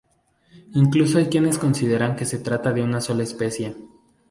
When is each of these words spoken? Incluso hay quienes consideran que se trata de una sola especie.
Incluso 0.73 1.19
hay 1.19 1.27
quienes 1.27 1.59
consideran 1.59 2.15
que 2.15 2.25
se 2.25 2.39
trata 2.39 2.71
de 2.73 2.81
una 2.81 3.01
sola 3.01 3.21
especie. 3.21 3.75